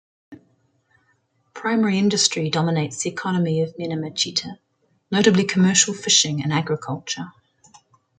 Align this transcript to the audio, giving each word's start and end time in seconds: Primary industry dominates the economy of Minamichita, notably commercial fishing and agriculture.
Primary 1.53 1.99
industry 1.99 2.49
dominates 2.49 3.03
the 3.03 3.09
economy 3.11 3.61
of 3.61 3.77
Minamichita, 3.77 4.57
notably 5.11 5.43
commercial 5.43 5.93
fishing 5.93 6.41
and 6.41 6.51
agriculture. 6.51 7.27